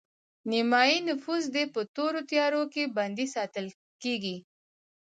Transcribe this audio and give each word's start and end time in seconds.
نیمایي 0.49 0.99
نفوس 1.07 1.43
دې 1.55 1.63
په 1.73 1.81
تورو 1.95 2.21
تیارو 2.29 2.63
کې 2.73 2.83
بندي 2.97 3.25
ساتل 3.35 3.65
کیږي 4.03 4.37